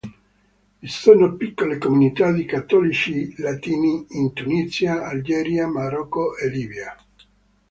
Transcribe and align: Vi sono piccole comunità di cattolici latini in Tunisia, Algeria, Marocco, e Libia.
Vi 0.79 0.87
sono 0.87 1.35
piccole 1.35 1.77
comunità 1.77 2.31
di 2.31 2.45
cattolici 2.45 3.35
latini 3.37 4.03
in 4.17 4.33
Tunisia, 4.33 5.03
Algeria, 5.05 5.67
Marocco, 5.67 6.35
e 6.37 6.49
Libia. 6.49 6.97